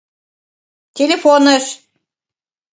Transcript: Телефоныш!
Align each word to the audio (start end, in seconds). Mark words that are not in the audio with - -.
Телефоныш! 0.97 1.65